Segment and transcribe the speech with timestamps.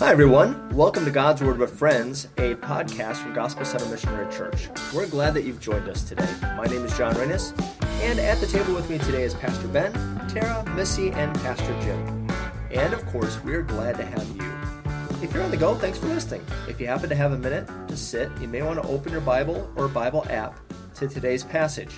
[0.00, 0.74] Hi, everyone.
[0.74, 4.70] Welcome to God's Word with Friends, a podcast from Gospel Center Missionary Church.
[4.94, 6.26] We're glad that you've joined us today.
[6.56, 7.52] My name is John Rennis,
[8.00, 9.92] and at the table with me today is Pastor Ben,
[10.26, 12.26] Tara, Missy, and Pastor Jim.
[12.70, 15.22] And of course, we're glad to have you.
[15.22, 16.46] If you're on the go, thanks for listening.
[16.66, 19.20] If you happen to have a minute to sit, you may want to open your
[19.20, 20.58] Bible or Bible app
[20.94, 21.92] to today's passage,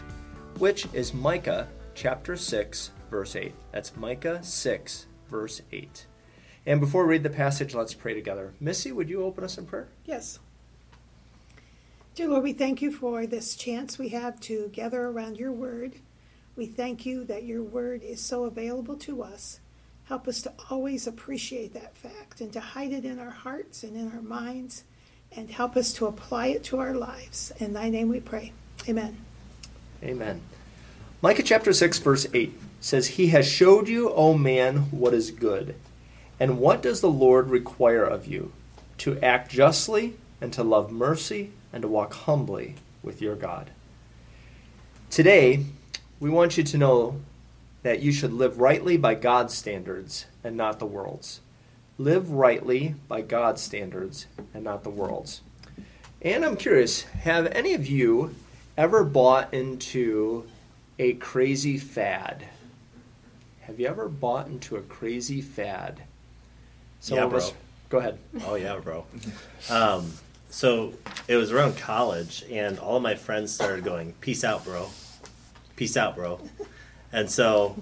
[0.58, 3.54] which is Micah chapter 6, verse 8.
[3.70, 6.06] That's Micah 6, verse 8.
[6.64, 8.52] And before we read the passage, let's pray together.
[8.60, 9.88] Missy, would you open us in prayer?
[10.04, 10.38] Yes.
[12.14, 15.94] Dear Lord, we thank you for this chance we have to gather around your word.
[16.56, 19.60] We thank you that your word is so available to us.
[20.04, 23.96] Help us to always appreciate that fact and to hide it in our hearts and
[23.96, 24.84] in our minds
[25.34, 27.52] and help us to apply it to our lives.
[27.58, 28.52] In thy name we pray.
[28.88, 29.16] Amen.
[30.02, 30.42] Amen.
[31.22, 35.74] Micah chapter 6, verse 8 says, He has showed you, O man, what is good.
[36.40, 38.52] And what does the Lord require of you?
[38.98, 43.70] To act justly, and to love mercy, and to walk humbly with your God.
[45.10, 45.64] Today,
[46.20, 47.20] we want you to know
[47.82, 51.40] that you should live rightly by God's standards and not the world's.
[51.98, 55.42] Live rightly by God's standards and not the world's.
[56.20, 58.34] And I'm curious have any of you
[58.76, 60.46] ever bought into
[60.98, 62.44] a crazy fad?
[63.62, 66.02] Have you ever bought into a crazy fad?
[67.02, 67.58] Some Yeah, of us- bro.
[67.90, 68.18] Go ahead.
[68.46, 69.04] Oh yeah, bro.
[69.68, 70.12] Um,
[70.48, 70.94] so
[71.28, 74.88] it was around college, and all of my friends started going, "Peace out, bro.
[75.76, 76.40] Peace out, bro."
[77.12, 77.76] And so,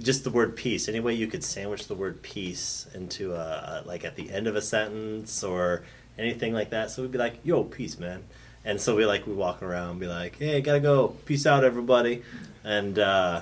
[0.00, 0.88] just the word peace.
[0.88, 4.56] Any way you could sandwich the word peace into a, like at the end of
[4.56, 5.84] a sentence or
[6.18, 6.90] anything like that.
[6.90, 8.24] So we'd be like, "Yo, peace, man."
[8.66, 11.16] And so we like we walk around, be like, "Hey, gotta go.
[11.24, 12.22] Peace out, everybody."
[12.64, 13.40] And uh,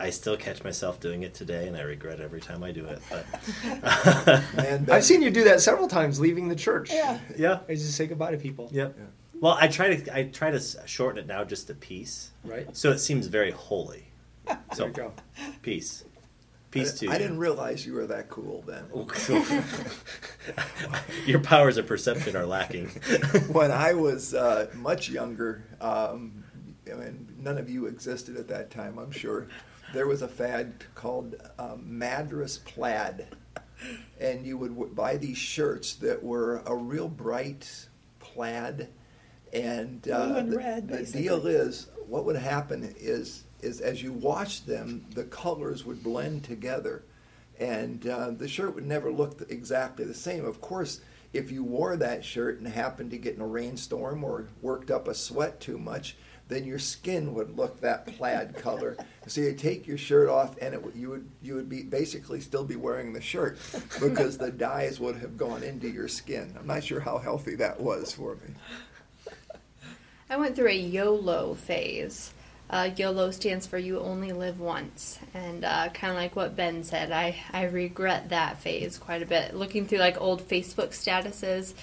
[0.00, 3.00] I still catch myself doing it today, and I regret every time I do it.
[3.08, 3.24] But
[4.56, 6.90] Man, I've seen you do that several times leaving the church.
[6.92, 7.18] Yeah.
[7.36, 8.68] yeah, I just say goodbye to people.
[8.72, 8.96] Yep.
[9.40, 12.74] Well, I try to I try to shorten it now just to peace, Right?
[12.76, 14.06] so it seems very holy.
[14.46, 15.12] There So you go.
[15.62, 16.04] peace,
[16.72, 17.18] peace to I you.
[17.18, 18.84] didn't realize you were that cool then.
[18.92, 19.44] Oh, cool.
[21.26, 22.88] Your powers of perception are lacking.
[23.52, 26.41] when I was uh, much younger, um,
[26.92, 29.48] I mean, none of you existed at that time, I'm sure.
[29.92, 33.26] There was a fad called um, Madras plaid,
[34.20, 37.86] and you would w- buy these shirts that were a real bright
[38.20, 38.88] plaid,
[39.52, 44.66] and uh, the, red, the deal is what would happen is is as you washed
[44.66, 47.04] them, the colors would blend together
[47.62, 50.44] and uh, the shirt would never look exactly the same.
[50.44, 51.00] Of course,
[51.32, 55.08] if you wore that shirt and happened to get in a rainstorm or worked up
[55.08, 56.16] a sweat too much,
[56.52, 58.96] then your skin would look that plaid color.
[59.28, 62.64] So you take your shirt off, and it, you would you would be basically still
[62.64, 63.56] be wearing the shirt
[64.00, 66.52] because the dyes would have gone into your skin.
[66.58, 68.54] I'm not sure how healthy that was for me.
[70.28, 72.34] I went through a YOLO phase.
[72.72, 75.18] Uh, YOLO stands for you only live once.
[75.34, 79.26] And uh, kind of like what Ben said, I, I regret that phase quite a
[79.26, 79.54] bit.
[79.54, 81.74] Looking through like old Facebook statuses,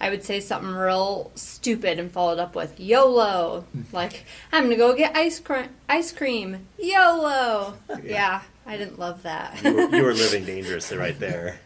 [0.00, 3.64] I would say something real stupid and followed up with YOLO.
[3.72, 3.82] Hmm.
[3.92, 6.66] like, I'm going to go get ice, cr- ice cream.
[6.78, 7.74] YOLO.
[8.02, 8.42] Yeah.
[8.66, 9.62] I didn't love that.
[9.62, 11.60] You were, you were living dangerously right there.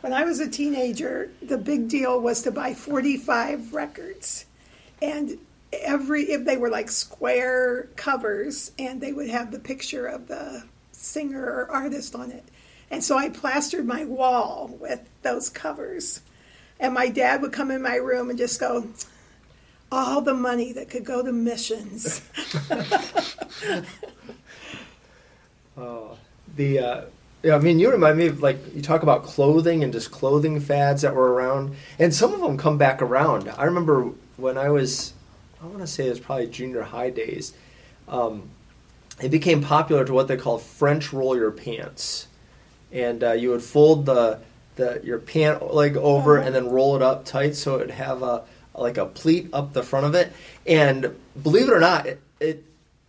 [0.00, 4.46] When I was a teenager, the big deal was to buy 45 records.
[5.02, 5.38] And
[5.72, 10.64] every, if they were like square covers, and they would have the picture of the
[10.92, 12.44] singer or artist on it.
[12.90, 16.20] And so I plastered my wall with those covers.
[16.78, 18.88] And my dad would come in my room and just go,
[19.90, 22.22] all the money that could go to missions.
[25.76, 26.16] Oh,
[26.56, 27.00] the uh,
[27.42, 30.58] yeah, I mean, you remind me of like you talk about clothing and just clothing
[30.58, 33.48] fads that were around, and some of them come back around.
[33.56, 35.12] I remember when I was,
[35.62, 37.52] I want to say it was probably junior high days.
[38.08, 38.48] Um,
[39.20, 42.26] it became popular to what they call French roll your pants,
[42.90, 44.40] and uh, you would fold the
[44.76, 48.22] the your pant leg over and then roll it up tight so it would have
[48.22, 48.44] a
[48.74, 50.32] like a pleat up the front of it.
[50.66, 52.64] And believe it or not, it, it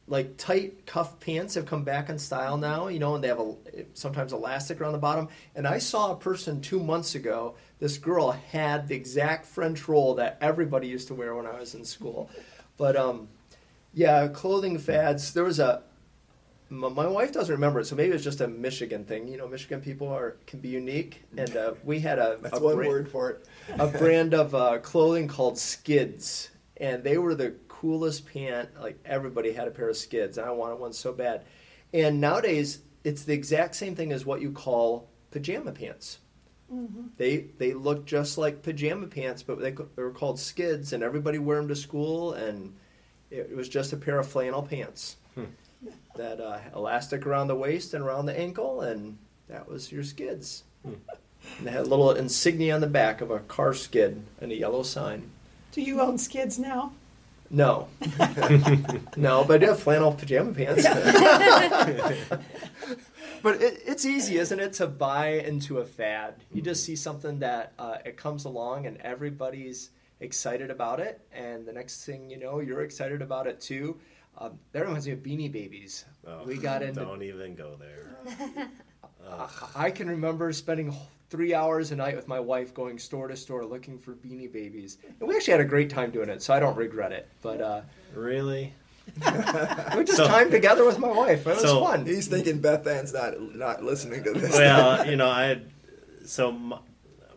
[0.07, 3.39] like tight cuff pants have come back in style now, you know, and they have
[3.39, 3.55] a
[3.93, 5.27] sometimes elastic around the bottom.
[5.55, 7.55] And I saw a person two months ago.
[7.79, 11.75] This girl had the exact French roll that everybody used to wear when I was
[11.75, 12.29] in school.
[12.77, 13.27] But um,
[13.93, 15.33] yeah, clothing fads.
[15.33, 15.83] There was a
[16.69, 19.27] my, my wife doesn't remember it, so maybe it's just a Michigan thing.
[19.27, 22.61] You know, Michigan people are can be unique, and uh, we had a That's a
[22.61, 23.45] one brand- word for it.
[23.79, 28.69] a brand of uh, clothing called Skids, and they were the coolest pant.
[28.79, 31.43] Like everybody had a pair of Skids, and I wanted one so bad.
[31.93, 36.19] And nowadays, it's the exact same thing as what you call pajama pants.
[37.15, 41.37] They they looked just like pajama pants, but they, they were called skids, and everybody
[41.39, 42.75] wore them to school, and
[43.31, 45.15] it, it was just a pair of flannel pants
[46.15, 50.63] that uh, elastic around the waist and around the ankle, and that was your skids.
[50.83, 50.99] And
[51.61, 54.83] they had a little insignia on the back of a car skid and a yellow
[54.83, 55.29] sign.
[55.71, 56.93] Do you own skids now?
[57.49, 57.87] No,
[59.15, 60.83] no, but I do have flannel pajama pants.
[63.41, 66.35] but it, it's easy, isn't it, to buy into a fad?
[66.53, 71.65] You just see something that uh, it comes along and everybody's excited about it, and
[71.65, 73.97] the next thing you know, you're excited about it too.
[74.39, 76.05] Um, that reminds me of Beanie Babies.
[76.27, 76.99] Oh, we got into.
[77.01, 78.67] Don't even go there.
[79.75, 80.95] I can remember spending
[81.29, 84.97] three hours a night with my wife going store to store looking for Beanie Babies,
[85.19, 86.41] and we actually had a great time doing it.
[86.41, 87.27] So I don't regret it.
[87.41, 87.81] But uh,
[88.13, 88.73] Really?
[89.95, 91.41] we just So- time together with my wife.
[91.47, 92.05] It was So- fun.
[92.05, 94.51] He's thinking Beth Ann's not not listening to this.
[94.51, 95.61] well, you know, I
[96.25, 96.73] so m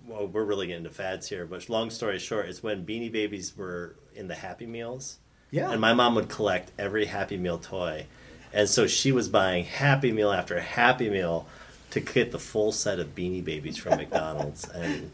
[0.06, 3.56] well, we're really getting into fads here, but long story short, it's when Beanie Babies
[3.56, 5.18] were in the Happy Meals,
[5.50, 5.70] Yeah.
[5.70, 8.06] and my mom would collect every Happy Meal toy,
[8.52, 11.46] and so she was buying Happy Meal after Happy Meal
[11.90, 15.10] to get the full set of Beanie Babies from McDonald's, and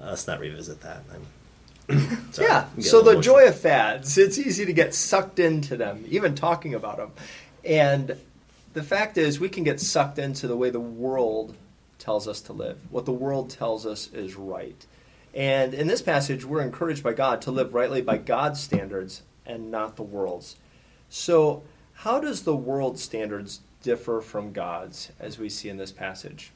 [0.00, 1.02] let's not revisit that.
[1.12, 1.26] I'm,
[2.32, 2.66] sorry, Yeah.
[2.80, 6.98] So the joy of fads, it's easy to get sucked into them, even talking about
[6.98, 7.10] them.
[7.64, 8.16] And
[8.72, 11.54] the fact is, we can get sucked into the way the world
[11.98, 14.86] tells us to live, what the world tells us is right.
[15.34, 19.70] And in this passage, we're encouraged by God to live rightly by God's standards and
[19.70, 20.56] not the world's.
[21.08, 21.62] So,
[21.94, 26.50] how does the world's standards differ from God's, as we see in this passage?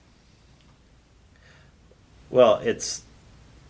[2.30, 3.02] Well, it's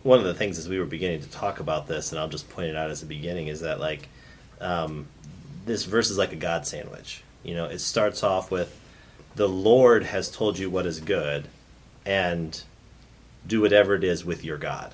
[0.03, 2.49] one of the things as we were beginning to talk about this, and I'll just
[2.49, 4.07] point it out as the beginning, is that like
[4.61, 5.07] um,
[5.65, 7.23] this verse is like a God sandwich.
[7.43, 8.79] You know, it starts off with
[9.35, 11.47] the Lord has told you what is good,
[12.05, 12.61] and
[13.47, 14.93] do whatever it is with your God.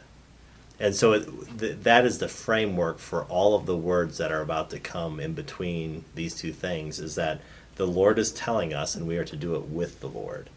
[0.80, 4.42] And so it, th- that is the framework for all of the words that are
[4.42, 7.39] about to come in between these two things is that
[7.75, 10.50] the Lord is telling us and we are to do it with the Lord.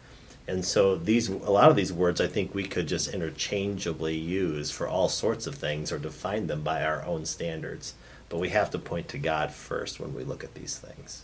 [0.47, 4.71] And so these a lot of these words I think we could just interchangeably use
[4.71, 7.93] for all sorts of things or define them by our own standards.
[8.29, 11.23] But we have to point to God first when we look at these things.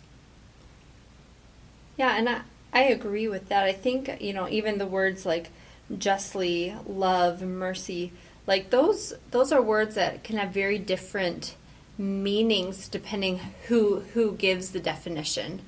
[1.98, 2.42] Yeah, and I,
[2.74, 3.64] I agree with that.
[3.64, 5.50] I think, you know, even the words like
[5.98, 8.12] justly, love, mercy,
[8.48, 11.56] like those those are words that can have very different
[11.98, 15.62] meanings depending who who gives the definition.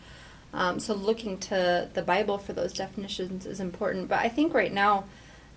[0.54, 4.08] Um, so looking to the Bible for those definitions is important.
[4.08, 5.06] But I think right now,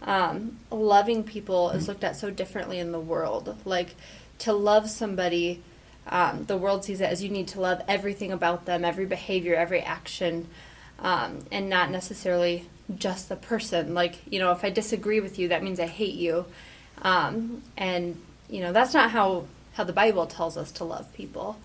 [0.03, 3.57] um, loving people is looked at so differently in the world.
[3.65, 3.95] Like
[4.39, 5.63] to love somebody,
[6.07, 9.55] um, the world sees it as you need to love everything about them, every behavior,
[9.55, 10.49] every action,
[10.99, 13.94] um, and not necessarily just the person.
[13.94, 16.47] Like you know, if I disagree with you, that means I hate you,
[17.03, 21.59] um, and you know that's not how how the Bible tells us to love people.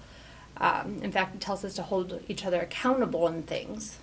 [0.57, 3.97] Um, in fact, it tells us to hold each other accountable in things.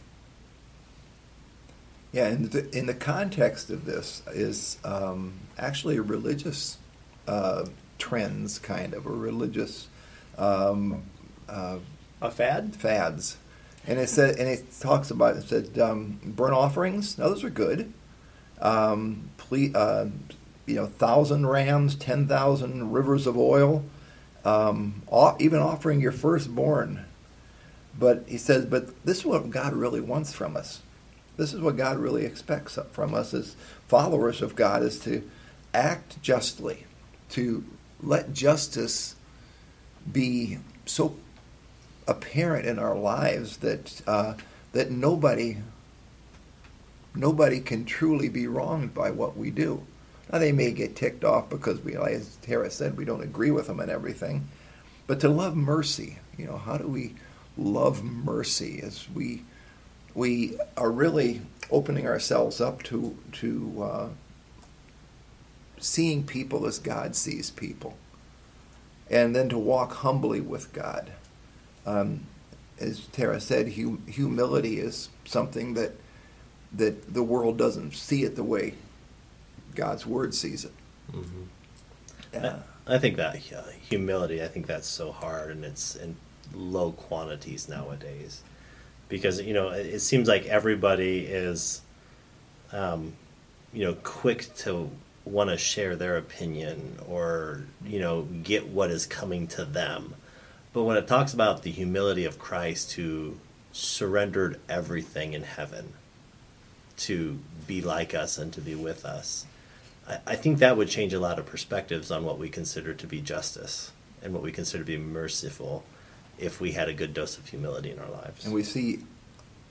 [2.11, 6.79] Yeah, and the, in the context of this is um, actually a religious
[7.27, 7.67] uh,
[7.99, 9.89] trends, kind of a religious
[10.39, 11.03] um,
[11.49, 11.79] uh,
[12.23, 12.75] A fad?
[12.75, 13.37] fads,
[13.89, 17.17] and it said, and it talks about it said um, burnt offerings.
[17.17, 17.91] Now those are good.
[18.61, 20.07] Um, ple- uh,
[20.67, 23.83] you know, thousand rams, ten thousand rivers of oil,
[24.45, 25.03] um,
[25.41, 27.07] even offering your firstborn.
[27.99, 30.83] But he says, but this is what God really wants from us.
[31.39, 35.29] This is what God really expects from us as followers of God: is to
[35.73, 36.85] act justly,
[37.31, 37.65] to
[38.03, 39.15] let justice
[40.13, 41.17] be so
[42.09, 44.35] apparent in our lives that uh,
[44.73, 45.59] that nobody
[47.15, 49.83] nobody can truly be wronged by what we do.
[50.33, 53.67] Now they may get ticked off because we, as Tara said, we don't agree with
[53.67, 54.49] them and everything.
[55.07, 57.15] But to love mercy, you know, how do we
[57.57, 59.43] love mercy as we
[60.15, 64.09] we are really opening ourselves up to to uh,
[65.79, 67.97] seeing people as God sees people,
[69.11, 71.13] and then to walk humbly with God.
[71.87, 72.21] Um,
[72.81, 75.93] as Tara said, hum- humility is something that
[76.73, 78.75] that the world doesn't see it the way
[79.75, 80.73] God's word sees it.
[82.33, 82.59] Yeah.
[82.87, 86.17] I, I think that uh, humility, I think that's so hard and it's in
[86.55, 88.43] low quantities nowadays.
[89.09, 91.81] Because, you know, it, it seems like everybody is,
[92.73, 93.15] um,
[93.73, 94.91] you know, quick to
[95.25, 100.15] want to share their opinion or, you know, get what is coming to them.
[100.73, 103.37] But when it talks about the humility of Christ who
[103.73, 105.95] surrendered everything in heaven,
[106.99, 109.47] to be like us and to be with us.
[110.07, 113.07] I, I think that would change a lot of perspectives on what we consider to
[113.07, 115.85] be justice and what we consider to be merciful
[116.39, 118.45] if we had a good dose of humility in our lives.
[118.45, 119.01] And we see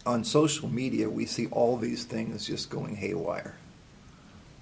[0.05, 3.55] on social media, we see all these things just going haywire.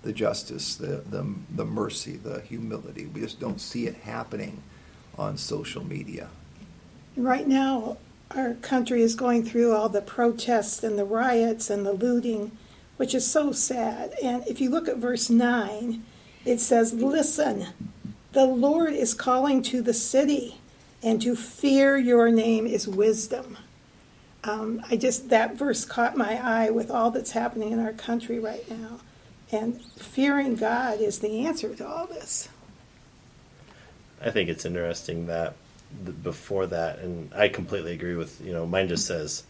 [0.02, 3.06] The justice, the, the, the mercy, the humility.
[3.08, 4.62] We just don't see it happening
[5.18, 6.30] on social media.
[7.16, 7.98] Right now,
[8.32, 12.52] our country is going through all the protests and the riots and the looting,
[12.98, 14.14] which is so sad.
[14.22, 16.04] And if you look at verse 9,
[16.44, 17.68] it says, Listen,
[18.34, 20.60] the Lord is calling to the city,
[21.02, 23.58] and to fear your name is wisdom.
[24.44, 28.40] Um, I just, that verse caught my eye with all that's happening in our country
[28.40, 29.00] right now.
[29.52, 32.50] And fearing God is the answer to all this.
[34.26, 35.54] I think it's interesting that
[36.24, 39.44] before that, and I completely agree with you know mine just says,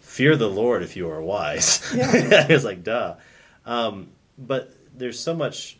[0.00, 2.46] "Fear the Lord if you are wise." Yeah.
[2.48, 3.14] I was like, "Duh,"
[3.64, 5.78] um, but there's so much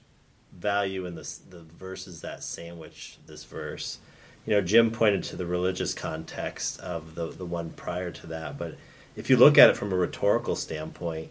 [0.52, 3.98] value in this, the verses that sandwich this verse.
[4.46, 8.56] You know, Jim pointed to the religious context of the the one prior to that,
[8.56, 8.76] but
[9.16, 11.30] if you look at it from a rhetorical standpoint,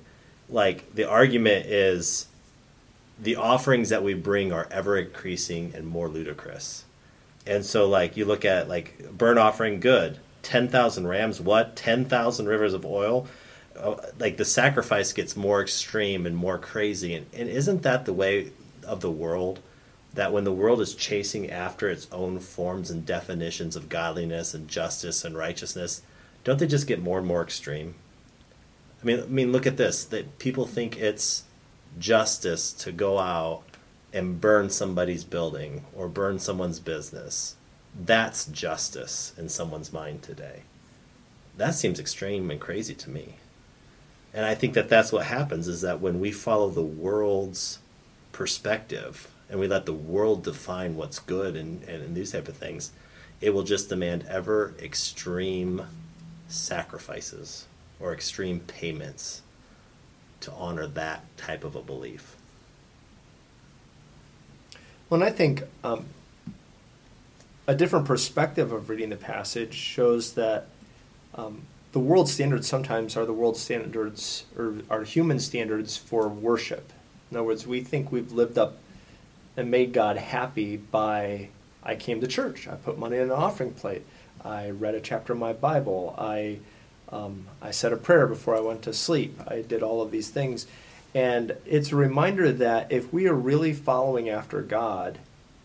[0.50, 2.28] like the argument is
[3.18, 6.86] the offerings that we bring are ever increasing and more ludicrous.
[7.50, 10.20] And so, like, you look at like burnt offering, good.
[10.44, 11.76] Ten thousand rams, what?
[11.76, 13.28] Ten thousand rivers of oil.
[13.76, 18.14] Uh, like the sacrifice gets more extreme and more crazy, and, and isn't that the
[18.14, 18.52] way
[18.86, 19.62] of the world?
[20.14, 24.68] That when the world is chasing after its own forms and definitions of godliness and
[24.68, 26.04] justice and righteousness,
[26.44, 27.96] don't they just get more and more extreme?
[29.02, 30.06] I mean, I mean, look at this.
[30.06, 31.46] That people think it's
[31.98, 33.69] justice to go out
[34.14, 37.56] and burn somebody's building or burn someone's business.
[38.00, 40.64] That's justice in someone's mind today.
[41.58, 43.36] That seems extreme and crazy to me.
[44.34, 47.80] And I think that that's what happens is that when we follow the world's
[48.32, 52.56] perspective and we let the world define what's good and, and, and these type of
[52.56, 52.92] things,
[53.42, 55.84] it will just demand ever extreme
[56.48, 57.66] sacrifices
[58.00, 59.42] or extreme payments
[60.42, 62.36] to honor that type of a belief.
[65.10, 66.06] Well, and I think um,
[67.66, 70.68] a different perspective of reading the passage shows that
[71.34, 71.64] um,
[71.94, 76.94] the world standards sometimes are the world standards or are human standards for worship.
[77.32, 78.78] In other words, we think we've lived up
[79.58, 81.50] and made God happy by
[81.82, 84.04] I came to church, I put money in an offering plate,
[84.46, 86.60] I read a chapter of my Bible, I
[87.12, 90.30] um, I said a prayer before I went to sleep, I did all of these
[90.30, 90.68] things.
[91.14, 95.18] And it's a reminder that if we are really following after God,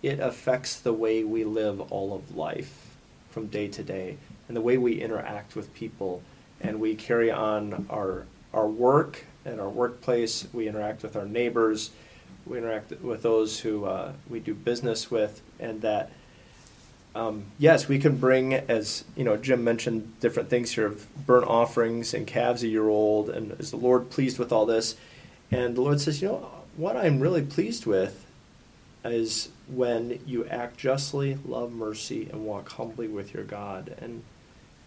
[0.03, 2.97] it affects the way we live all of life
[3.31, 4.17] from day to day
[4.49, 6.23] and the way we interact with people.
[6.61, 10.47] And we carry on our, our work and our workplace.
[10.53, 11.91] We interact with our neighbors.
[12.47, 15.43] We interact with those who uh, we do business with.
[15.59, 16.11] And that,
[17.15, 21.47] um, yes, we can bring, as you know, Jim mentioned different things here of burnt
[21.47, 23.29] offerings and calves a year old.
[23.29, 24.97] And is the Lord pleased with all this?
[25.55, 28.27] And the Lord says, you know, what I'm really pleased with
[29.05, 33.95] is when you act justly, love mercy, and walk humbly with your God.
[34.01, 34.25] And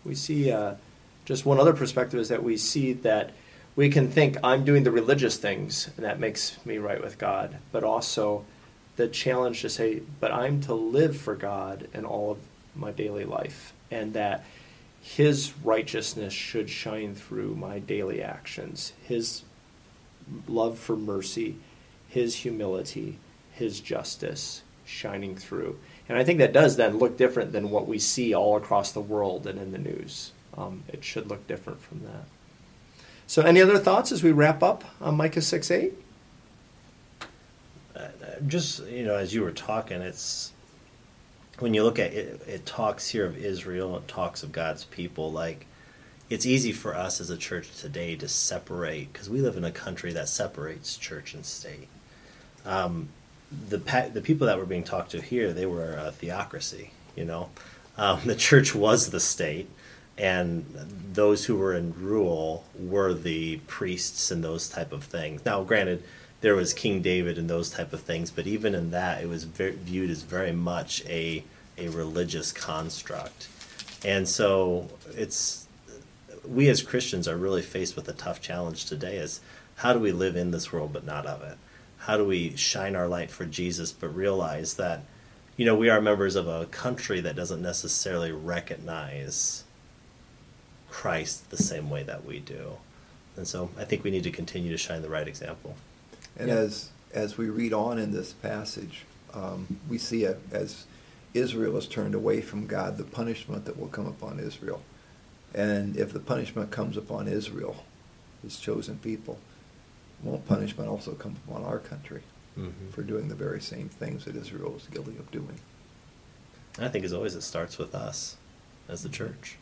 [0.04, 0.76] we see uh,
[1.24, 3.32] just one other perspective is that we see that
[3.78, 7.56] we can think I'm doing the religious things, and that makes me right with God,
[7.72, 8.44] but also
[8.98, 12.40] the challenge to say, but I'm to live for God in all of
[12.76, 14.44] my daily life, and that
[15.02, 18.92] His righteousness should shine through my daily actions.
[19.04, 19.44] His
[20.48, 21.58] love for mercy,
[22.08, 23.20] his humility,
[23.52, 25.78] his justice shining through.
[26.08, 29.02] And I think that does then look different than what we see all across the
[29.02, 30.32] world and in the news.
[30.58, 32.26] Um, it should look different from that.
[33.28, 35.94] So, any other thoughts as we wrap up on Micah 6 8?
[37.96, 38.08] Uh,
[38.48, 40.54] just, you know, as you were talking, it's
[41.60, 45.32] when you look at it, it talks here of Israel, it talks of God's people.
[45.32, 45.68] Like,
[46.30, 49.72] it's easy for us as a church today to separate because we live in a
[49.72, 51.88] country that separates church and state.
[52.66, 53.10] Um,
[53.70, 53.78] the
[54.14, 56.92] the people that were being talked to here, they were a theocracy.
[57.16, 57.50] You know,
[57.98, 59.70] um, the church was the state,
[60.18, 60.66] and
[61.14, 65.46] those who were in rule were the priests and those type of things.
[65.46, 66.04] Now, granted,
[66.42, 69.46] there was King David and those type of things, but even in that, it was
[69.46, 71.44] viewed as very much a
[71.78, 73.48] a religious construct,
[74.04, 75.67] and so it's
[76.50, 79.42] we as Christians are really faced with a tough challenge today is
[79.78, 81.58] how do we live in this world but not of it?
[82.00, 85.04] How do we shine our light for Jesus but realize that
[85.56, 89.64] you know we are members of a country that doesn't necessarily recognize
[90.90, 92.74] Christ the same way that we do.
[93.36, 95.76] And so I think we need to continue to shine the right example.
[96.38, 96.56] And Yeah.
[96.56, 100.86] as as we read on in this passage, um, we see a, as
[101.34, 104.82] Israel is turned away from God, the punishment that will come upon Israel.
[105.54, 107.84] And if the punishment comes upon Israel,
[108.44, 109.40] His chosen people,
[110.24, 112.22] won't punishment also come upon our country
[112.58, 112.92] Mhm.
[112.92, 115.60] for doing the very same things that Israel was guilty of doing?
[116.80, 118.38] I think as always it starts with us
[118.88, 119.58] as the church.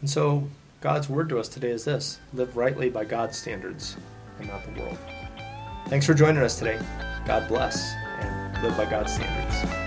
[0.00, 0.48] And so,
[0.80, 3.96] God's word to us today is this live rightly by God's standards
[4.38, 4.98] and not the world.
[5.88, 6.78] Thanks for joining us today.
[7.26, 9.81] God bless and live by God's standards.